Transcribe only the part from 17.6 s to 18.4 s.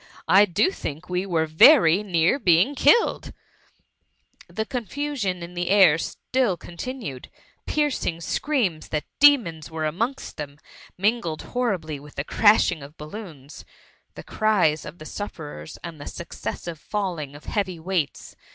wei^ts.